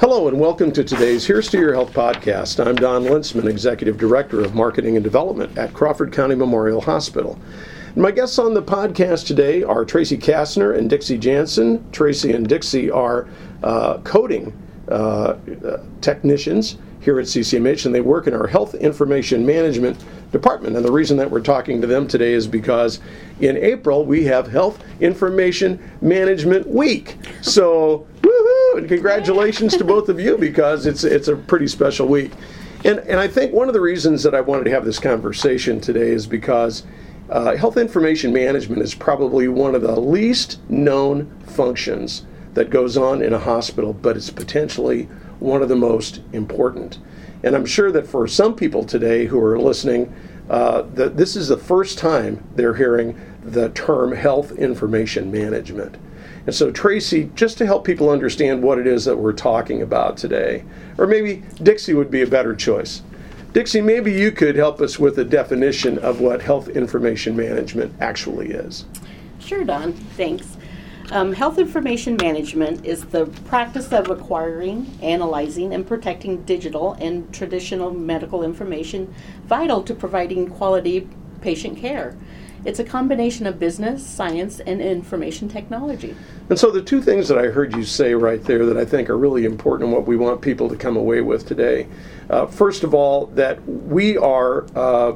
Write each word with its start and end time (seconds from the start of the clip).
Hello 0.00 0.26
and 0.26 0.40
welcome 0.40 0.72
to 0.72 0.82
today's 0.82 1.24
Here's 1.24 1.48
to 1.50 1.58
Your 1.58 1.72
Health 1.72 1.92
podcast. 1.92 2.64
I'm 2.64 2.74
Don 2.74 3.04
Lintzman, 3.04 3.48
Executive 3.48 3.96
Director 3.96 4.40
of 4.40 4.52
Marketing 4.52 4.96
and 4.96 5.04
Development 5.04 5.56
at 5.56 5.72
Crawford 5.72 6.12
County 6.12 6.34
Memorial 6.34 6.80
Hospital. 6.80 7.38
And 7.94 8.02
my 8.02 8.10
guests 8.10 8.40
on 8.40 8.54
the 8.54 8.62
podcast 8.62 9.24
today 9.24 9.62
are 9.62 9.84
Tracy 9.84 10.18
Kastner 10.18 10.76
and 10.76 10.90
Dixie 10.90 11.16
Janssen. 11.16 11.88
Tracy 11.92 12.32
and 12.32 12.48
Dixie 12.48 12.90
are 12.90 13.28
uh, 13.62 13.98
coding 13.98 14.52
uh, 14.88 15.36
technicians 16.00 16.76
here 17.00 17.20
at 17.20 17.26
CCMH, 17.26 17.86
and 17.86 17.94
they 17.94 18.00
work 18.00 18.26
in 18.26 18.34
our 18.34 18.48
Health 18.48 18.74
Information 18.74 19.46
Management 19.46 20.04
Department. 20.32 20.74
And 20.74 20.84
the 20.84 20.90
reason 20.90 21.16
that 21.18 21.30
we're 21.30 21.40
talking 21.40 21.80
to 21.80 21.86
them 21.86 22.08
today 22.08 22.32
is 22.32 22.48
because 22.48 22.98
in 23.40 23.56
April 23.58 24.04
we 24.04 24.24
have 24.24 24.48
Health 24.48 24.82
Information 25.00 25.78
Management 26.00 26.66
Week. 26.66 27.16
So, 27.42 28.08
And 28.76 28.88
congratulations 28.88 29.76
to 29.76 29.84
both 29.84 30.08
of 30.08 30.18
you 30.18 30.36
because 30.36 30.86
it's 30.86 31.04
it's 31.04 31.28
a 31.28 31.36
pretty 31.36 31.68
special 31.68 32.06
week. 32.06 32.32
And 32.84 32.98
and 33.00 33.20
I 33.20 33.28
think 33.28 33.52
one 33.52 33.68
of 33.68 33.74
the 33.74 33.80
reasons 33.80 34.22
that 34.24 34.34
I 34.34 34.40
wanted 34.40 34.64
to 34.64 34.70
have 34.70 34.84
this 34.84 34.98
conversation 34.98 35.80
today 35.80 36.10
is 36.10 36.26
because. 36.26 36.84
Uh, 37.30 37.56
health 37.56 37.78
information 37.78 38.34
management 38.34 38.82
is 38.82 38.94
probably 38.94 39.48
one 39.48 39.74
of 39.74 39.80
the 39.80 39.98
least 39.98 40.58
known 40.68 41.24
functions 41.46 42.26
that 42.52 42.68
goes 42.68 42.98
on 42.98 43.22
in 43.22 43.32
a 43.32 43.38
hospital, 43.38 43.94
but 43.94 44.14
it's 44.14 44.28
potentially 44.28 45.04
one 45.40 45.62
of 45.62 45.70
the 45.70 45.74
most 45.74 46.20
important. 46.34 46.98
And 47.42 47.54
I'm 47.54 47.66
sure 47.66 47.90
that 47.92 48.06
for 48.06 48.26
some 48.26 48.54
people 48.54 48.84
today 48.84 49.24
who 49.24 49.38
are 49.40 49.58
listening, 49.58 50.14
uh, 50.48 50.82
that 50.94 51.16
this 51.16 51.36
is 51.36 51.48
the 51.48 51.56
first 51.56 51.98
time 51.98 52.42
they're 52.56 52.74
hearing 52.74 53.18
the 53.44 53.68
term 53.70 54.12
health 54.12 54.52
information 54.52 55.30
management. 55.30 55.96
And 56.46 56.54
so, 56.54 56.70
Tracy, 56.70 57.30
just 57.34 57.58
to 57.58 57.66
help 57.66 57.84
people 57.84 58.10
understand 58.10 58.62
what 58.62 58.78
it 58.78 58.86
is 58.86 59.04
that 59.06 59.16
we're 59.16 59.32
talking 59.32 59.82
about 59.82 60.16
today, 60.16 60.64
or 60.98 61.06
maybe 61.06 61.42
Dixie 61.62 61.94
would 61.94 62.10
be 62.10 62.22
a 62.22 62.26
better 62.26 62.54
choice. 62.54 63.02
Dixie, 63.52 63.80
maybe 63.80 64.12
you 64.12 64.32
could 64.32 64.56
help 64.56 64.80
us 64.80 64.98
with 64.98 65.18
a 65.18 65.24
definition 65.24 65.98
of 65.98 66.20
what 66.20 66.42
health 66.42 66.68
information 66.68 67.36
management 67.36 67.94
actually 68.00 68.50
is. 68.50 68.84
Sure, 69.38 69.64
Don. 69.64 69.92
Thanks. 69.92 70.56
Um, 71.12 71.32
health 71.34 71.58
information 71.58 72.16
management 72.20 72.84
is 72.84 73.04
the 73.04 73.26
practice 73.26 73.92
of 73.92 74.10
acquiring, 74.10 74.98
analyzing, 75.02 75.72
and 75.74 75.86
protecting 75.86 76.42
digital 76.44 76.94
and 76.94 77.32
traditional 77.32 77.90
medical 77.90 78.42
information 78.42 79.14
vital 79.44 79.82
to 79.82 79.94
providing 79.94 80.48
quality 80.48 81.08
patient 81.40 81.78
care. 81.78 82.16
It's 82.64 82.78
a 82.78 82.84
combination 82.84 83.46
of 83.46 83.58
business, 83.58 84.04
science, 84.06 84.60
and 84.60 84.80
information 84.80 85.48
technology. 85.48 86.16
And 86.48 86.58
so, 86.58 86.70
the 86.70 86.82
two 86.82 87.02
things 87.02 87.28
that 87.28 87.38
I 87.38 87.48
heard 87.48 87.74
you 87.74 87.84
say 87.84 88.14
right 88.14 88.42
there 88.42 88.64
that 88.66 88.76
I 88.76 88.84
think 88.84 89.10
are 89.10 89.18
really 89.18 89.44
important 89.44 89.88
and 89.88 89.92
what 89.92 90.06
we 90.06 90.16
want 90.16 90.40
people 90.40 90.68
to 90.70 90.76
come 90.76 90.96
away 90.96 91.20
with 91.20 91.46
today. 91.46 91.86
Uh, 92.30 92.46
first 92.46 92.82
of 92.82 92.94
all, 92.94 93.26
that 93.26 93.62
we 93.66 94.16
are 94.16 94.66
uh, 94.74 95.14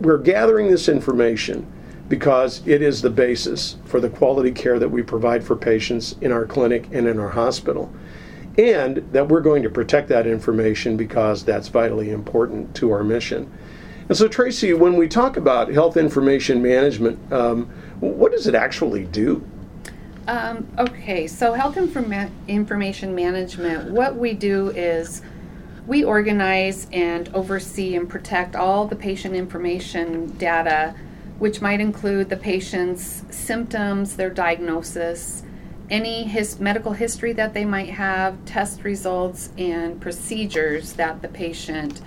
we're 0.00 0.18
gathering 0.18 0.70
this 0.70 0.88
information 0.88 1.66
because 2.08 2.66
it 2.66 2.82
is 2.82 3.02
the 3.02 3.10
basis 3.10 3.76
for 3.84 4.00
the 4.00 4.10
quality 4.10 4.50
care 4.50 4.78
that 4.78 4.88
we 4.88 5.02
provide 5.02 5.44
for 5.44 5.54
patients 5.54 6.16
in 6.20 6.32
our 6.32 6.44
clinic 6.44 6.88
and 6.92 7.06
in 7.06 7.18
our 7.18 7.28
hospital. 7.28 7.92
And 8.58 8.96
that 9.12 9.28
we're 9.28 9.40
going 9.40 9.62
to 9.62 9.70
protect 9.70 10.08
that 10.08 10.26
information 10.26 10.96
because 10.96 11.44
that's 11.44 11.68
vitally 11.68 12.10
important 12.10 12.74
to 12.76 12.90
our 12.90 13.04
mission. 13.04 13.50
And 14.10 14.16
so, 14.16 14.26
Tracy, 14.26 14.74
when 14.74 14.96
we 14.96 15.06
talk 15.06 15.36
about 15.36 15.68
health 15.68 15.96
information 15.96 16.60
management, 16.60 17.32
um, 17.32 17.66
what 18.00 18.32
does 18.32 18.48
it 18.48 18.56
actually 18.56 19.04
do? 19.04 19.48
Um, 20.26 20.66
okay, 20.80 21.28
so 21.28 21.52
health 21.52 21.76
informa- 21.76 22.32
information 22.48 23.14
management, 23.14 23.92
what 23.92 24.16
we 24.16 24.34
do 24.34 24.70
is 24.70 25.22
we 25.86 26.02
organize 26.02 26.88
and 26.90 27.28
oversee 27.34 27.94
and 27.94 28.08
protect 28.08 28.56
all 28.56 28.84
the 28.84 28.96
patient 28.96 29.36
information 29.36 30.36
data 30.38 30.96
which 31.38 31.60
might 31.60 31.80
include 31.80 32.30
the 32.30 32.36
patient's 32.36 33.22
symptoms, 33.30 34.16
their 34.16 34.28
diagnosis, 34.28 35.44
any 35.88 36.24
his 36.24 36.58
medical 36.58 36.94
history 36.94 37.32
that 37.34 37.54
they 37.54 37.64
might 37.64 37.90
have, 37.90 38.44
test 38.44 38.82
results, 38.82 39.50
and 39.56 40.00
procedures 40.00 40.94
that 40.94 41.22
the 41.22 41.28
patient 41.28 42.00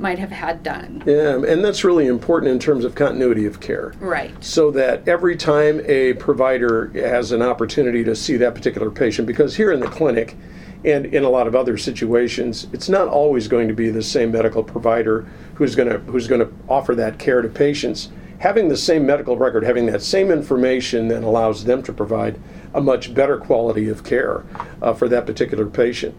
might 0.00 0.18
have 0.18 0.30
had 0.30 0.62
done. 0.62 1.02
Yeah, 1.06 1.36
and 1.36 1.64
that's 1.64 1.84
really 1.84 2.06
important 2.06 2.50
in 2.50 2.58
terms 2.58 2.84
of 2.84 2.94
continuity 2.94 3.46
of 3.46 3.60
care. 3.60 3.92
Right. 4.00 4.32
So 4.42 4.70
that 4.72 5.06
every 5.06 5.36
time 5.36 5.80
a 5.84 6.14
provider 6.14 6.88
has 6.94 7.32
an 7.32 7.42
opportunity 7.42 8.02
to 8.04 8.16
see 8.16 8.36
that 8.38 8.54
particular 8.54 8.90
patient, 8.90 9.26
because 9.26 9.56
here 9.56 9.72
in 9.72 9.80
the 9.80 9.88
clinic 9.88 10.36
and 10.84 11.06
in 11.06 11.24
a 11.24 11.28
lot 11.28 11.46
of 11.46 11.54
other 11.54 11.76
situations, 11.76 12.66
it's 12.72 12.88
not 12.88 13.08
always 13.08 13.46
going 13.46 13.68
to 13.68 13.74
be 13.74 13.90
the 13.90 14.02
same 14.02 14.32
medical 14.32 14.64
provider 14.64 15.28
who's 15.54 15.76
going 15.76 15.88
to 15.88 15.98
who's 15.98 16.26
going 16.26 16.40
to 16.40 16.52
offer 16.68 16.94
that 16.94 17.18
care 17.18 17.42
to 17.42 17.48
patients 17.48 18.08
having 18.40 18.68
the 18.68 18.76
same 18.76 19.06
medical 19.06 19.36
record, 19.36 19.62
having 19.62 19.86
that 19.86 20.02
same 20.02 20.30
information, 20.30 21.08
then 21.08 21.22
allows 21.22 21.64
them 21.64 21.82
to 21.82 21.92
provide 21.92 22.40
a 22.74 22.80
much 22.80 23.14
better 23.14 23.36
quality 23.36 23.88
of 23.88 24.02
care 24.02 24.42
uh, 24.82 24.92
for 24.92 25.08
that 25.08 25.26
particular 25.26 25.66
patient. 25.66 26.14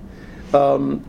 Um, 0.54 1.04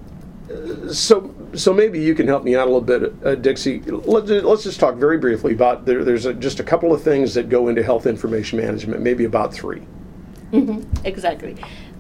so, 0.90 1.34
so 1.54 1.72
maybe 1.72 2.00
you 2.00 2.14
can 2.14 2.26
help 2.26 2.44
me 2.44 2.56
out 2.56 2.68
a 2.68 2.70
little 2.70 2.80
bit, 2.80 3.14
uh, 3.24 3.34
Dixie. 3.34 3.80
Let's, 3.80 4.30
let's 4.30 4.62
just 4.62 4.80
talk 4.80 4.96
very 4.96 5.18
briefly 5.18 5.52
about 5.52 5.84
there, 5.84 6.04
there's 6.04 6.26
a, 6.26 6.34
just 6.34 6.60
a 6.60 6.64
couple 6.64 6.92
of 6.92 7.02
things 7.02 7.34
that 7.34 7.48
go 7.48 7.68
into 7.68 7.82
health 7.82 8.06
information 8.06 8.58
management, 8.58 9.02
maybe 9.02 9.24
about 9.24 9.52
3 9.52 9.82
mm-hmm, 10.52 11.06
exactly. 11.06 11.56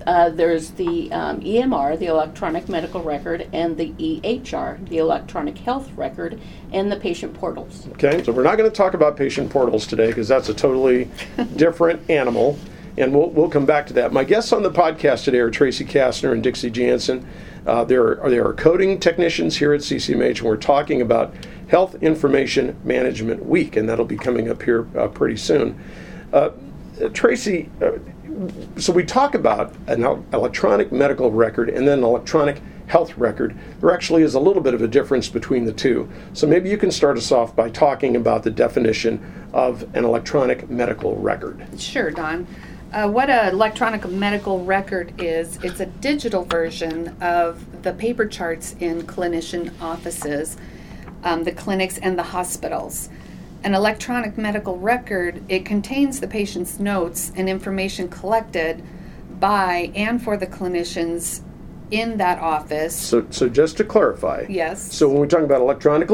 Uh, 0.06 0.30
there's 0.30 0.70
the 0.70 1.12
um, 1.12 1.40
EMR, 1.40 1.98
the 1.98 2.06
electronic 2.06 2.68
medical 2.68 3.02
record, 3.02 3.48
and 3.52 3.76
the 3.76 3.90
EHR, 3.92 4.88
the 4.88 4.98
electronic 4.98 5.58
health 5.58 5.90
record, 5.96 6.40
and 6.72 6.90
the 6.90 6.96
patient 6.96 7.34
portals. 7.34 7.86
Okay, 7.92 8.22
so 8.24 8.32
we're 8.32 8.42
not 8.42 8.58
going 8.58 8.68
to 8.68 8.76
talk 8.76 8.94
about 8.94 9.16
patient 9.16 9.50
portals 9.50 9.86
today 9.86 10.08
because 10.08 10.28
that's 10.28 10.48
a 10.48 10.54
totally 10.54 11.08
different 11.56 12.08
animal, 12.10 12.58
and 12.96 13.14
we'll, 13.14 13.30
we'll 13.30 13.48
come 13.48 13.66
back 13.66 13.86
to 13.86 13.92
that. 13.94 14.12
My 14.12 14.24
guests 14.24 14.52
on 14.52 14.62
the 14.62 14.70
podcast 14.70 15.24
today 15.24 15.38
are 15.38 15.50
Tracy 15.50 15.84
Kastner 15.84 16.32
and 16.32 16.42
Dixie 16.42 16.70
Janssen. 16.70 17.26
Uh, 17.66 17.84
there, 17.84 18.22
are, 18.22 18.30
there 18.30 18.46
are 18.46 18.54
coding 18.54 18.98
technicians 18.98 19.56
here 19.56 19.72
at 19.72 19.80
CCMH, 19.80 20.38
and 20.38 20.42
we're 20.42 20.56
talking 20.56 21.00
about 21.00 21.32
Health 21.68 21.94
Information 22.02 22.78
Management 22.84 23.46
Week, 23.46 23.76
and 23.76 23.88
that'll 23.88 24.04
be 24.04 24.16
coming 24.16 24.50
up 24.50 24.62
here 24.62 24.86
uh, 24.98 25.08
pretty 25.08 25.36
soon. 25.36 25.80
Uh, 26.32 26.50
Tracy, 27.12 27.70
uh, 27.80 27.92
so 28.76 28.92
we 28.92 29.04
talk 29.04 29.34
about 29.34 29.74
an 29.86 30.02
electronic 30.32 30.90
medical 30.90 31.30
record 31.30 31.68
and 31.68 31.86
then 31.86 31.98
an 31.98 32.04
electronic 32.04 32.60
health 32.86 33.16
record. 33.16 33.56
There 33.80 33.92
actually 33.92 34.22
is 34.22 34.34
a 34.34 34.40
little 34.40 34.62
bit 34.62 34.74
of 34.74 34.82
a 34.82 34.88
difference 34.88 35.28
between 35.28 35.64
the 35.64 35.72
two. 35.72 36.10
So 36.32 36.46
maybe 36.46 36.68
you 36.68 36.76
can 36.76 36.90
start 36.90 37.16
us 37.16 37.30
off 37.30 37.54
by 37.54 37.70
talking 37.70 38.16
about 38.16 38.42
the 38.42 38.50
definition 38.50 39.48
of 39.52 39.82
an 39.94 40.04
electronic 40.04 40.68
medical 40.68 41.16
record. 41.16 41.66
Sure, 41.78 42.10
Don. 42.10 42.46
Uh, 42.92 43.08
what 43.08 43.30
an 43.30 43.54
electronic 43.54 44.06
medical 44.08 44.64
record 44.64 45.18
is, 45.20 45.56
it's 45.64 45.80
a 45.80 45.86
digital 45.86 46.44
version 46.44 47.08
of 47.22 47.82
the 47.82 47.92
paper 47.94 48.26
charts 48.26 48.76
in 48.80 49.02
clinician 49.02 49.72
offices, 49.80 50.58
um, 51.24 51.44
the 51.44 51.52
clinics, 51.52 51.96
and 51.98 52.18
the 52.18 52.22
hospitals 52.22 53.08
an 53.64 53.74
electronic 53.74 54.36
medical 54.36 54.78
record, 54.78 55.42
it 55.48 55.64
contains 55.64 56.20
the 56.20 56.26
patient's 56.26 56.78
notes 56.78 57.32
and 57.36 57.48
information 57.48 58.08
collected 58.08 58.82
by 59.38 59.92
and 59.94 60.22
for 60.22 60.36
the 60.36 60.46
clinicians 60.46 61.42
in 61.90 62.16
that 62.16 62.38
office. 62.38 62.96
So, 62.96 63.26
so 63.30 63.48
just 63.48 63.76
to 63.76 63.84
clarify. 63.84 64.46
Yes. 64.48 64.92
So 64.92 65.08
when 65.08 65.18
we're 65.18 65.26
talking 65.26 65.44
about 65.44 65.60
electronic 65.60 66.08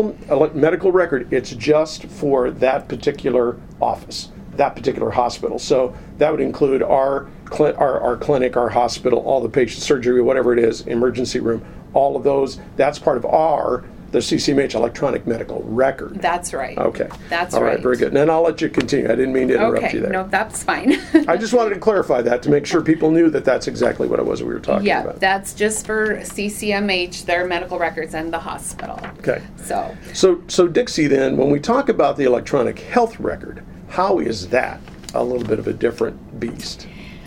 medical 0.55 0.93
record, 0.93 1.33
it's 1.33 1.50
just 1.53 2.05
for 2.06 2.50
that 2.50 2.88
particular 2.88 3.56
office, 3.81 4.31
that 4.58 4.76
particular 4.76 5.10
hospital. 5.10 5.58
So 5.58 5.94
that 6.19 6.30
would 6.30 6.41
include 6.41 6.82
our 6.82 7.28
cl- 7.50 7.76
our, 7.76 8.00
our 8.00 8.16
clinic, 8.16 8.56
our 8.56 8.69
hospital, 8.69 9.20
all 9.20 9.41
the 9.41 9.48
patient 9.48 9.82
surgery, 9.82 10.20
whatever 10.20 10.52
it 10.52 10.58
is, 10.58 10.82
emergency 10.82 11.40
room, 11.40 11.64
all 11.94 12.16
of 12.16 12.25
those. 12.25 12.60
That's 12.76 12.99
part 12.99 13.16
of 13.16 13.25
our 13.25 13.84
the 14.10 14.19
CCMH 14.19 14.75
electronic 14.75 15.26
medical 15.26 15.62
record. 15.64 16.20
That's 16.20 16.55
right. 16.55 16.78
Okay. 16.78 17.08
That's 17.28 17.55
All 17.55 17.62
right. 17.62 17.75
right. 17.75 17.81
Very 17.81 17.96
good. 17.96 18.08
And 18.08 18.16
then 18.16 18.31
I'll 18.31 18.43
let 18.43 18.60
you 18.60 18.70
continue. 18.70 19.06
I 19.06 19.14
didn't 19.14 19.34
mean 19.34 19.49
to 19.49 19.55
interrupt 19.55 19.84
okay. 19.84 19.96
you 19.96 20.00
there. 20.00 20.10
No, 20.10 20.26
that's 20.26 20.62
fine. 20.62 20.99
I 21.28 21.37
just 21.37 21.52
wanted 21.52 21.75
to 21.75 21.81
clarify 21.81 22.22
that 22.22 22.43
to 22.44 22.49
make 22.49 22.64
sure 22.64 22.81
people 22.81 23.11
knew 23.11 23.28
that 23.31 23.44
that's 23.44 23.69
exactly 23.69 24.08
what 24.08 24.19
it 24.19 24.25
was 24.25 24.43
we 24.43 24.52
were 24.54 24.61
talking 24.61 24.87
yeah, 24.87 25.02
about. 25.02 25.20
that's 25.20 25.52
just 25.52 25.84
for 25.84 26.16
CCMH, 26.20 27.26
their 27.26 27.46
medical 27.46 27.78
records, 27.78 28.14
and 28.14 28.32
the 28.32 28.38
hospital. 28.38 28.99
Okay. 29.19 29.43
So. 29.56 29.94
So, 30.14 30.43
so 30.49 30.69
Dixie, 30.69 31.06
then, 31.06 31.37
when 31.37 31.50
we 31.50 31.61
talk 31.61 31.90
about 31.90 32.16
the 32.16 32.25
electronic 32.25 32.78
health 32.78 33.20
record, 33.20 33.62
how 33.88 34.19
is 34.19 34.49
that 34.49 34.81
a 35.14 35.23
little 35.23 35.46
bit 35.46 35.58
of 35.58 35.67
a 35.67 35.73
different 35.73 36.40
beast? 36.40 36.87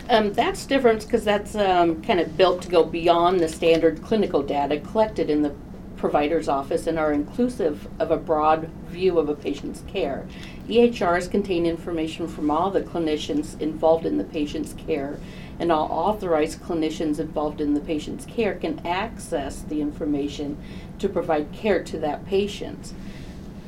Um, 0.09 0.33
that's 0.33 0.65
different 0.65 1.03
because 1.03 1.23
that's 1.23 1.55
um, 1.55 2.01
kind 2.01 2.19
of 2.19 2.35
built 2.35 2.61
to 2.63 2.69
go 2.69 2.83
beyond 2.83 3.39
the 3.39 3.47
standard 3.47 4.01
clinical 4.01 4.43
data 4.43 4.79
collected 4.79 5.29
in 5.29 5.41
the 5.41 5.53
provider's 5.95 6.49
office 6.49 6.87
and 6.87 6.97
are 6.97 7.13
inclusive 7.13 7.87
of 7.99 8.09
a 8.09 8.17
broad 8.17 8.67
view 8.87 9.19
of 9.19 9.29
a 9.29 9.35
patient's 9.35 9.83
care. 9.87 10.27
EHRs 10.67 11.29
contain 11.29 11.65
information 11.65 12.27
from 12.27 12.49
all 12.49 12.71
the 12.71 12.81
clinicians 12.81 13.59
involved 13.61 14.05
in 14.05 14.17
the 14.17 14.23
patient's 14.23 14.73
care 14.73 15.19
and 15.59 15.71
all 15.71 15.87
authorized 15.91 16.59
clinicians 16.59 17.19
involved 17.19 17.61
in 17.61 17.75
the 17.75 17.79
patient's 17.79 18.25
care 18.25 18.55
can 18.55 18.85
access 18.85 19.61
the 19.61 19.79
information 19.79 20.57
to 20.97 21.07
provide 21.07 21.51
care 21.51 21.83
to 21.83 21.99
that 21.99 22.25
patient. 22.25 22.93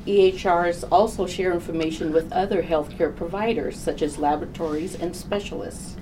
EHRs 0.06 0.84
also 0.92 1.26
share 1.26 1.54
information 1.54 2.12
with 2.12 2.32
other 2.34 2.64
healthcare 2.64 3.16
providers, 3.16 3.78
such 3.78 4.02
as 4.02 4.18
laboratories 4.18 4.96
and 4.96 5.16
specialists. 5.16 5.96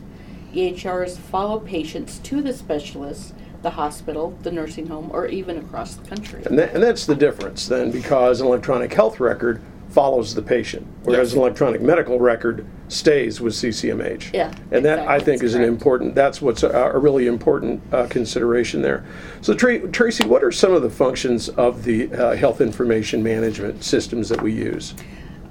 EHRs 0.54 1.18
follow 1.18 1.60
patients 1.60 2.18
to 2.20 2.42
the 2.42 2.54
specialists, 2.54 3.34
the 3.62 3.70
hospital, 3.70 4.36
the 4.42 4.52
nursing 4.52 4.88
home, 4.88 5.12
or 5.14 5.28
even 5.28 5.58
across 5.58 5.96
the 5.96 6.08
country. 6.08 6.42
And, 6.46 6.58
that, 6.58 6.74
and 6.74 6.84
that's 6.84 7.06
the 7.06 7.16
difference 7.16 7.68
then, 7.68 7.92
because 7.92 8.42
an 8.42 8.48
electronic 8.48 8.92
health 8.92 9.20
record 9.20 9.62
follows 9.92 10.34
the 10.34 10.42
patient, 10.42 10.88
whereas 11.04 11.30
Yes. 11.30 11.34
an 11.34 11.40
electronic 11.40 11.82
medical 11.82 12.18
record 12.20 12.66
stays 12.88 13.42
with 13.42 13.54
CCMH. 13.54 14.32
Yeah, 14.34 14.52
And 14.72 14.86
that, 14.86 15.00
I 15.00 15.16
exactly. 15.16 15.26
think, 15.26 15.44
is 15.44 15.54
an 15.56 15.64
important, 15.64 16.16
that's 16.16 16.42
what's 16.42 16.64
a, 16.64 16.70
a 16.70 16.98
really 16.98 17.28
important 17.28 17.82
uh, 17.94 18.08
consideration 18.08 18.82
there. 18.82 19.04
So 19.42 19.54
Tra- 19.54 19.88
Tracy, 19.90 20.26
what 20.26 20.44
are 20.44 20.52
some 20.52 20.72
of 20.74 20.82
the 20.82 20.90
functions 20.90 21.50
of 21.50 21.84
the 21.84 22.12
uh, 22.14 22.36
health 22.36 22.62
information 22.62 23.22
management 23.22 23.84
systems 23.84 24.30
that 24.30 24.42
we 24.42 24.54
use? 24.54 24.94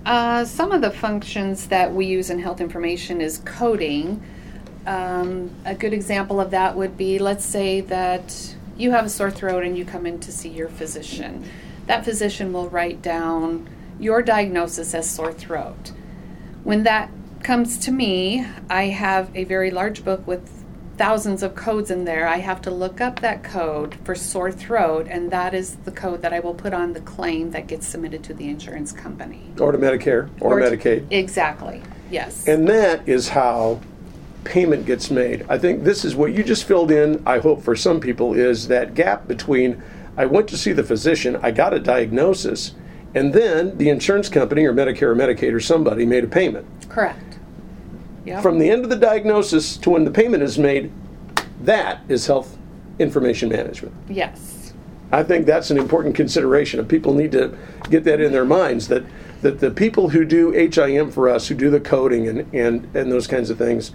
Uh, 0.06 0.44
some 0.46 0.72
of 0.72 0.80
the 0.80 0.90
functions 0.90 1.66
that 1.68 1.92
we 1.92 2.06
use 2.06 2.30
in 2.30 2.38
health 2.38 2.60
information 2.62 3.20
is 3.20 3.38
coding. 3.44 4.22
Um, 4.86 5.50
a 5.66 5.74
good 5.74 5.92
example 5.92 6.40
of 6.40 6.50
that 6.52 6.74
would 6.74 6.96
be 6.96 7.18
let's 7.18 7.44
say 7.44 7.82
that 7.82 8.54
you 8.78 8.90
have 8.92 9.04
a 9.04 9.10
sore 9.10 9.30
throat 9.30 9.62
and 9.64 9.76
you 9.76 9.84
come 9.84 10.06
in 10.06 10.18
to 10.20 10.32
see 10.32 10.48
your 10.48 10.68
physician. 10.68 11.44
That 11.86 12.06
physician 12.06 12.54
will 12.54 12.70
write 12.70 13.02
down 13.02 13.68
your 14.00 14.22
diagnosis 14.22 14.94
as 14.94 15.08
sore 15.08 15.32
throat. 15.32 15.92
When 16.64 16.82
that 16.84 17.10
comes 17.42 17.78
to 17.78 17.92
me, 17.92 18.46
I 18.68 18.84
have 18.84 19.30
a 19.34 19.44
very 19.44 19.70
large 19.70 20.04
book 20.04 20.26
with 20.26 20.50
thousands 20.96 21.42
of 21.42 21.54
codes 21.54 21.90
in 21.90 22.04
there. 22.04 22.26
I 22.26 22.36
have 22.38 22.60
to 22.62 22.70
look 22.70 23.00
up 23.00 23.20
that 23.20 23.42
code 23.42 23.94
for 24.04 24.14
sore 24.14 24.52
throat, 24.52 25.06
and 25.08 25.30
that 25.30 25.54
is 25.54 25.76
the 25.76 25.90
code 25.90 26.20
that 26.22 26.32
I 26.32 26.40
will 26.40 26.54
put 26.54 26.74
on 26.74 26.92
the 26.92 27.00
claim 27.00 27.52
that 27.52 27.66
gets 27.66 27.86
submitted 27.86 28.22
to 28.24 28.34
the 28.34 28.48
insurance 28.48 28.92
company. 28.92 29.42
Or 29.58 29.72
to 29.72 29.78
Medicare 29.78 30.28
or, 30.40 30.58
to- 30.58 30.76
Medicaid? 30.76 31.06
Exactly. 31.10 31.82
Yes. 32.10 32.46
And 32.46 32.68
that 32.68 33.08
is 33.08 33.28
how 33.28 33.80
payment 34.44 34.84
gets 34.84 35.10
made. 35.10 35.46
I 35.48 35.58
think 35.58 35.84
this 35.84 36.04
is 36.04 36.14
what 36.14 36.32
you 36.34 36.42
just 36.42 36.64
filled 36.64 36.90
in, 36.90 37.22
I 37.26 37.38
hope 37.38 37.62
for 37.62 37.76
some 37.76 38.00
people, 38.00 38.34
is 38.34 38.68
that 38.68 38.94
gap 38.94 39.28
between 39.28 39.82
I 40.16 40.26
went 40.26 40.48
to 40.48 40.58
see 40.58 40.72
the 40.72 40.84
physician, 40.84 41.38
I 41.40 41.50
got 41.50 41.72
a 41.72 41.78
diagnosis, 41.78 42.74
and 43.14 43.32
then 43.32 43.76
the 43.78 43.88
insurance 43.88 44.28
company 44.28 44.64
or 44.64 44.72
Medicare 44.72 45.02
or 45.02 45.16
Medicaid 45.16 45.52
or 45.52 45.60
somebody 45.60 46.06
made 46.06 46.24
a 46.24 46.28
payment. 46.28 46.66
Correct. 46.88 47.38
Yep. 48.26 48.42
From 48.42 48.58
the 48.58 48.70
end 48.70 48.84
of 48.84 48.90
the 48.90 48.96
diagnosis 48.96 49.76
to 49.78 49.90
when 49.90 50.04
the 50.04 50.10
payment 50.10 50.42
is 50.42 50.58
made, 50.58 50.92
that 51.62 52.00
is 52.08 52.26
health 52.26 52.56
information 52.98 53.48
management. 53.48 53.94
yes. 54.08 54.56
I 55.12 55.24
think 55.24 55.44
that's 55.44 55.72
an 55.72 55.76
important 55.76 56.14
consideration, 56.14 56.78
and 56.78 56.88
people 56.88 57.14
need 57.14 57.32
to 57.32 57.58
get 57.90 58.04
that 58.04 58.20
in 58.20 58.30
their 58.30 58.44
minds 58.44 58.86
that 58.88 59.02
that 59.42 59.60
the 59.60 59.70
people 59.70 60.10
who 60.10 60.24
do 60.24 60.50
HIM 60.50 61.10
for 61.10 61.28
us, 61.28 61.48
who 61.48 61.54
do 61.54 61.70
the 61.70 61.80
coding 61.80 62.28
and 62.28 62.54
and, 62.54 62.94
and 62.94 63.10
those 63.10 63.26
kinds 63.26 63.50
of 63.50 63.58
things, 63.58 63.92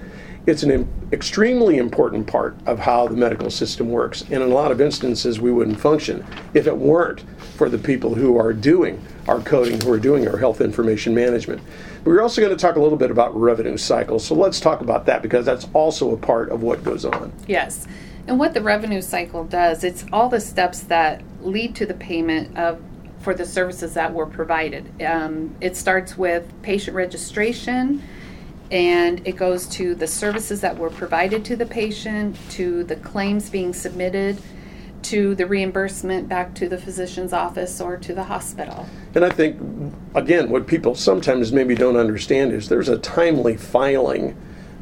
it's 0.47 0.63
an 0.63 0.71
im- 0.71 1.09
extremely 1.12 1.77
important 1.77 2.27
part 2.27 2.56
of 2.65 2.80
how 2.80 3.07
the 3.07 3.15
medical 3.15 3.50
system 3.50 3.89
works. 3.89 4.21
And 4.24 4.33
in 4.33 4.42
a 4.44 4.47
lot 4.47 4.71
of 4.71 4.80
instances, 4.80 5.39
we 5.39 5.51
wouldn't 5.51 5.80
function 5.80 6.25
if 6.53 6.68
it 6.68 6.77
weren't 6.77 7.24
for 7.57 7.69
the 7.69 7.77
people 7.77 8.13
who 8.13 8.38
are 8.38 8.53
doing 8.53 9.01
our 9.27 9.39
coding, 9.42 9.81
who 9.81 9.92
are 9.92 10.00
doing 10.00 10.27
our 10.27 10.38
health 10.38 10.62
information 10.62 11.15
management. 11.15 11.62
We're 12.03 12.21
also 12.21 12.42
going 12.42 12.56
to 12.56 12.62
talk 12.62 12.75
a 12.75 12.81
little 12.81 12.97
bit 12.97 13.09
about 13.09 13.36
revenue 13.36 13.77
cycles. 13.77 14.25
So 14.25 14.36
let's 14.36 14.59
talk 14.59 14.81
about 14.81 15.07
that 15.07 15.24
because 15.24 15.45
that's 15.45 15.68
also 15.74 16.13
a 16.13 16.18
part 16.18 16.50
of 16.50 16.62
what 16.62 16.83
goes 16.83 17.06
on. 17.06 17.31
Yes. 17.47 17.88
And 18.27 18.38
what 18.39 18.53
the 18.53 18.62
revenue 18.62 19.01
cycle 19.01 19.44
does, 19.44 19.83
it's 19.83 20.06
all 20.13 20.30
the 20.30 20.39
steps 20.39 20.81
that 20.81 21.24
lead 21.42 21.75
to 21.75 21.86
the 21.86 21.94
payment 21.94 22.56
of 22.57 22.81
for 23.25 23.33
the 23.33 23.45
services 23.45 23.95
that 23.95 24.13
were 24.13 24.27
provided. 24.27 25.01
Um, 25.01 25.56
it 25.60 25.75
starts 25.75 26.16
with 26.16 26.44
patient 26.62 26.95
registration 26.95 28.04
and 28.69 29.27
it 29.27 29.36
goes 29.36 29.66
to 29.68 29.95
the 29.95 30.06
services 30.06 30.62
that 30.62 30.77
were 30.77 30.92
provided 30.92 31.44
to 31.45 31.56
the 31.56 31.66
patient, 31.66 32.38
to 32.51 32.83
the 32.83 32.95
claims 32.98 33.50
being 33.50 33.74
submitted, 33.74 34.39
to 35.01 35.33
the 35.33 35.48
reimbursement 35.48 36.30
back 36.30 36.54
to 36.56 36.69
the 36.69 36.77
physician's 36.77 37.33
office 37.33 37.81
or 37.81 37.98
to 37.98 38.13
the 38.13 38.24
hospital. 38.24 38.88
And 39.16 39.25
I 39.25 39.30
think, 39.31 39.60
again, 40.13 40.50
what 40.50 40.68
people 40.68 40.94
sometimes 40.94 41.51
maybe 41.51 41.74
don't 41.74 41.98
understand 41.98 42.51
is 42.51 42.69
there's 42.69 42.89
a 42.89 43.00
timely 43.00 43.57
filing 43.57 44.38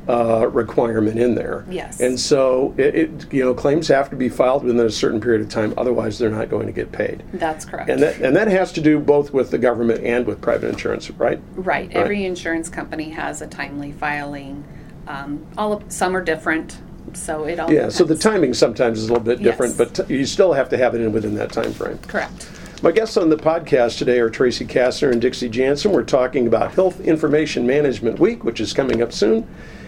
uh, 0.07 0.47
requirement 0.49 1.17
in 1.17 1.35
there. 1.35 1.65
Yes. 1.69 1.99
And 2.01 2.19
so, 2.19 2.73
it, 2.77 2.95
it, 2.95 3.33
you 3.33 3.43
know, 3.43 3.53
claims 3.53 3.87
have 3.87 4.09
to 4.09 4.15
be 4.15 4.29
filed 4.29 4.63
within 4.63 4.79
a 4.79 4.89
certain 4.89 5.21
period 5.21 5.41
of 5.41 5.49
time, 5.49 5.73
otherwise 5.77 6.19
they're 6.19 6.29
not 6.29 6.49
going 6.49 6.65
to 6.67 6.73
get 6.73 6.91
paid. 6.91 7.23
That's 7.33 7.65
correct. 7.65 7.89
And 7.89 8.01
that, 8.01 8.19
and 8.21 8.35
that 8.35 8.47
has 8.49 8.71
to 8.73 8.81
do 8.81 8.99
both 8.99 9.33
with 9.33 9.51
the 9.51 9.57
government 9.57 10.03
and 10.03 10.25
with 10.25 10.41
private 10.41 10.69
insurance, 10.69 11.09
right? 11.11 11.39
Right. 11.55 11.91
Every 11.91 12.25
insurance 12.25 12.69
company 12.69 13.09
has 13.11 13.41
a 13.41 13.47
timely 13.47 13.91
filing. 13.93 14.63
Um, 15.07 15.45
all 15.57 15.73
of, 15.73 15.91
some 15.91 16.15
are 16.15 16.23
different, 16.23 16.77
so 17.13 17.45
it 17.45 17.59
all 17.59 17.71
Yeah, 17.71 17.89
so 17.89 18.03
the 18.03 18.17
timing 18.17 18.53
sometimes 18.53 18.99
is 18.99 19.09
a 19.09 19.13
little 19.13 19.25
bit 19.25 19.41
different, 19.41 19.77
Yes. 19.77 19.89
but 19.95 20.07
t- 20.07 20.15
you 20.15 20.25
still 20.25 20.53
have 20.53 20.69
to 20.69 20.77
have 20.77 20.95
it 20.95 21.01
in 21.01 21.11
within 21.11 21.35
that 21.35 21.51
time 21.51 21.73
frame. 21.73 21.97
Correct. 21.99 22.49
My 22.81 22.91
guests 22.91 23.15
on 23.15 23.29
the 23.29 23.37
podcast 23.37 23.97
today 23.97 24.19
are 24.19 24.29
Tracy 24.29 24.65
Kastner 24.65 25.11
and 25.11 25.21
Dixie 25.21 25.47
Janssen. 25.47 25.93
We're 25.93 26.03
talking 26.03 26.47
about 26.47 26.73
Health 26.73 26.99
Information 26.99 27.65
Management 27.65 28.19
Week, 28.19 28.43
which 28.43 28.59
is 28.59 28.73
coming 28.73 29.01
up 29.01 29.13
soon. 29.13 29.47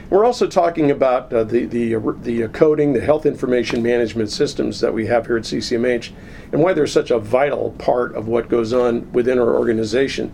We're 0.09 0.25
also 0.25 0.47
talking 0.47 0.91
about 0.91 1.33
uh, 1.33 1.43
the 1.43 1.65
the, 1.65 1.95
the 2.21 2.47
coding, 2.49 2.93
the 2.93 3.01
health 3.01 3.25
information 3.25 3.81
management 3.81 4.29
systems 4.29 4.79
that 4.81 4.93
we 4.93 5.07
have 5.07 5.25
here 5.25 5.37
at 5.37 5.43
CCMH, 5.43 6.11
and 6.51 6.61
why 6.61 6.73
they're 6.73 6.87
such 6.87 7.11
a 7.11 7.19
vital 7.19 7.71
part 7.79 8.15
of 8.15 8.27
what 8.27 8.47
goes 8.47 8.71
on 8.71 9.11
within 9.11 9.39
our 9.39 9.55
organization. 9.55 10.31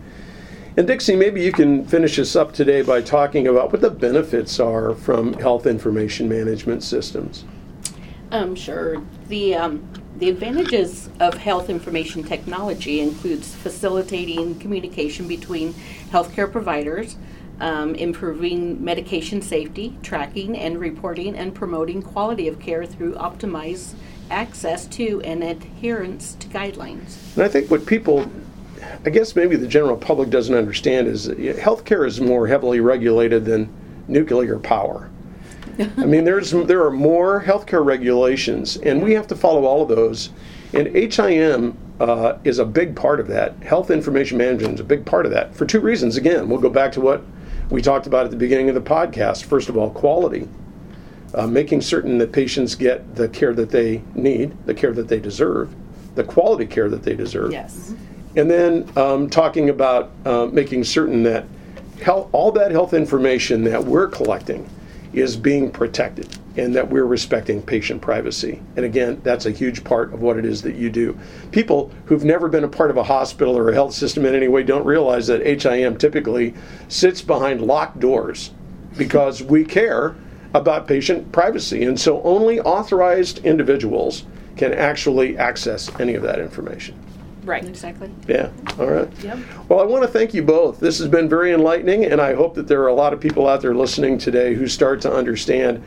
And 0.76 0.86
Dixie, 0.86 1.16
maybe 1.16 1.42
you 1.42 1.52
can 1.52 1.84
finish 1.84 2.18
us 2.18 2.34
up 2.34 2.52
today 2.52 2.80
by 2.80 3.02
talking 3.02 3.46
about 3.46 3.72
what 3.72 3.82
the 3.82 3.90
benefits 3.90 4.58
are 4.58 4.94
from 4.94 5.34
health 5.34 5.66
information 5.66 6.28
management 6.28 6.82
systems. 6.82 7.44
Um, 8.30 8.54
sure. 8.54 9.02
The 9.28 9.54
um, 9.54 9.86
the 10.16 10.28
advantages 10.28 11.10
of 11.20 11.34
health 11.34 11.68
information 11.68 12.22
technology 12.22 13.00
includes 13.00 13.54
facilitating 13.54 14.58
communication 14.58 15.26
between 15.26 15.74
healthcare 16.10 16.50
providers, 16.50 17.16
um, 17.62 17.94
improving 17.94 18.84
medication 18.84 19.40
safety, 19.40 19.96
tracking 20.02 20.58
and 20.58 20.78
reporting, 20.80 21.36
and 21.36 21.54
promoting 21.54 22.02
quality 22.02 22.48
of 22.48 22.58
care 22.58 22.84
through 22.84 23.14
optimized 23.14 23.94
access 24.30 24.84
to 24.86 25.22
and 25.22 25.44
adherence 25.44 26.34
to 26.34 26.48
guidelines. 26.48 27.34
And 27.36 27.44
I 27.44 27.48
think 27.48 27.70
what 27.70 27.86
people, 27.86 28.28
I 29.06 29.10
guess 29.10 29.36
maybe 29.36 29.54
the 29.54 29.68
general 29.68 29.96
public 29.96 30.28
doesn't 30.28 30.54
understand 30.54 31.06
is 31.06 31.28
healthcare 31.28 32.04
is 32.06 32.20
more 32.20 32.48
heavily 32.48 32.80
regulated 32.80 33.44
than 33.44 33.72
nuclear 34.08 34.58
power. 34.58 35.08
I 35.78 36.04
mean, 36.04 36.24
there's 36.24 36.50
there 36.50 36.84
are 36.84 36.90
more 36.90 37.42
healthcare 37.42 37.84
regulations, 37.84 38.76
and 38.78 39.02
we 39.02 39.12
have 39.14 39.26
to 39.28 39.36
follow 39.36 39.64
all 39.64 39.82
of 39.82 39.88
those. 39.88 40.30
And 40.74 40.88
HIM 40.88 41.76
uh, 42.00 42.38
is 42.44 42.58
a 42.58 42.64
big 42.64 42.96
part 42.96 43.20
of 43.20 43.28
that. 43.28 43.54
Health 43.62 43.90
information 43.90 44.36
management 44.36 44.74
is 44.74 44.80
a 44.80 44.84
big 44.84 45.06
part 45.06 45.26
of 45.26 45.32
that 45.32 45.54
for 45.54 45.64
two 45.64 45.80
reasons. 45.80 46.16
Again, 46.16 46.48
we'll 46.48 46.60
go 46.60 46.68
back 46.68 46.92
to 46.92 47.00
what 47.00 47.22
we 47.72 47.80
talked 47.80 48.06
about 48.06 48.26
at 48.26 48.30
the 48.30 48.36
beginning 48.36 48.68
of 48.68 48.74
the 48.74 48.82
podcast. 48.82 49.44
First 49.44 49.70
of 49.70 49.78
all, 49.78 49.88
quality 49.88 50.46
uh, 51.34 51.46
making 51.46 51.80
certain 51.80 52.18
that 52.18 52.30
patients 52.30 52.74
get 52.74 53.14
the 53.16 53.26
care 53.30 53.54
that 53.54 53.70
they 53.70 54.02
need, 54.14 54.54
the 54.66 54.74
care 54.74 54.92
that 54.92 55.08
they 55.08 55.18
deserve, 55.18 55.74
the 56.14 56.22
quality 56.22 56.66
care 56.66 56.90
that 56.90 57.02
they 57.02 57.14
deserve. 57.14 57.50
Yes. 57.50 57.94
And 58.36 58.50
then 58.50 58.90
um, 58.96 59.30
talking 59.30 59.70
about 59.70 60.10
uh, 60.26 60.46
making 60.52 60.84
certain 60.84 61.22
that 61.22 61.46
health, 62.02 62.28
all 62.32 62.52
that 62.52 62.72
health 62.72 62.92
information 62.92 63.64
that 63.64 63.82
we're 63.82 64.08
collecting 64.08 64.68
is 65.12 65.36
being 65.36 65.70
protected 65.70 66.28
and 66.56 66.74
that 66.74 66.88
we're 66.88 67.06
respecting 67.06 67.62
patient 67.62 68.02
privacy. 68.02 68.60
And 68.76 68.84
again, 68.84 69.20
that's 69.22 69.46
a 69.46 69.50
huge 69.50 69.84
part 69.84 70.12
of 70.12 70.20
what 70.20 70.36
it 70.36 70.44
is 70.44 70.62
that 70.62 70.76
you 70.76 70.90
do. 70.90 71.18
People 71.50 71.90
who've 72.06 72.24
never 72.24 72.48
been 72.48 72.64
a 72.64 72.68
part 72.68 72.90
of 72.90 72.96
a 72.96 73.04
hospital 73.04 73.56
or 73.56 73.70
a 73.70 73.74
health 73.74 73.94
system 73.94 74.26
in 74.26 74.34
any 74.34 74.48
way 74.48 74.62
don't 74.62 74.84
realize 74.84 75.26
that 75.28 75.44
HIM 75.44 75.96
typically 75.96 76.54
sits 76.88 77.22
behind 77.22 77.62
locked 77.62 78.00
doors 78.00 78.50
because 78.96 79.42
we 79.42 79.64
care 79.64 80.14
about 80.54 80.86
patient 80.86 81.32
privacy. 81.32 81.84
And 81.84 81.98
so 81.98 82.22
only 82.22 82.60
authorized 82.60 83.38
individuals 83.44 84.24
can 84.56 84.74
actually 84.74 85.38
access 85.38 85.90
any 85.98 86.14
of 86.14 86.22
that 86.22 86.38
information. 86.38 86.94
Right. 87.44 87.64
Exactly. 87.64 88.10
Yeah, 88.28 88.50
all 88.78 88.86
right. 88.86 89.08
Yep. 89.22 89.38
Well, 89.68 89.80
I 89.80 89.84
want 89.84 90.02
to 90.04 90.08
thank 90.08 90.32
you 90.32 90.42
both. 90.42 90.78
This 90.78 90.98
has 90.98 91.08
been 91.08 91.28
very 91.28 91.52
enlightening, 91.52 92.04
and 92.04 92.20
I 92.20 92.34
hope 92.34 92.54
that 92.54 92.68
there 92.68 92.82
are 92.82 92.88
a 92.88 92.94
lot 92.94 93.12
of 93.12 93.20
people 93.20 93.48
out 93.48 93.60
there 93.60 93.74
listening 93.74 94.18
today 94.18 94.54
who 94.54 94.68
start 94.68 95.00
to 95.02 95.12
understand 95.12 95.82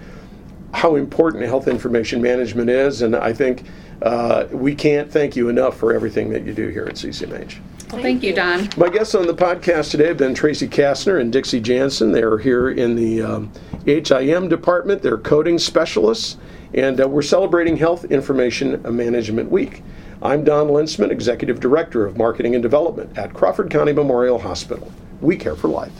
how 0.74 0.96
important 0.96 1.46
health 1.46 1.70
information 1.70 2.22
management 2.22 2.70
is, 2.70 3.02
and 3.02 3.16
I 3.16 3.32
think 3.32 3.64
uh, 4.02 4.48
we 4.52 4.76
can't 4.76 5.10
thank 5.10 5.36
you 5.38 5.48
enough 5.48 5.78
for 5.78 5.94
everything 5.94 6.30
that 6.32 6.44
you 6.44 6.54
do 6.54 6.68
here 6.68 6.86
at 6.86 6.96
CCMH. 6.96 7.60
Well, 7.92 8.02
thank 8.02 8.24
you, 8.24 8.34
Don. 8.34 8.68
My 8.76 8.90
guests 8.90 9.16
on 9.16 9.26
the 9.26 9.34
podcast 9.34 9.92
today 9.92 10.08
have 10.08 10.18
been 10.18 10.34
Tracy 10.34 10.68
Kastner 10.68 11.22
and 11.22 11.32
Dixie 11.32 11.62
Janssen. 11.62 12.12
They 12.12 12.24
are 12.24 12.38
here 12.38 12.72
in 12.72 12.96
the 12.96 13.22
um, 13.22 13.52
HIM 13.86 14.50
department. 14.50 15.02
They're 15.02 15.18
coding 15.18 15.58
specialists, 15.58 16.36
and 16.74 17.00
uh, 17.00 17.08
we're 17.08 17.22
celebrating 17.22 17.78
Health 17.78 18.04
Information 18.06 18.82
Management 18.84 19.50
Week. 19.50 19.82
I'm 20.22 20.46
Don 20.46 20.68
Linsman, 20.70 21.12
Executive 21.12 21.60
Director 21.60 22.06
of 22.06 22.18
Marketing 22.18 22.56
and 22.56 22.64
Development 22.64 23.16
at 23.18 23.34
Crawford 23.34 23.70
County 23.70 23.92
Memorial 23.92 24.40
Hospital. 24.40 24.92
We 25.20 25.36
care 25.36 25.56
for 25.56 25.68
life. 25.68 25.92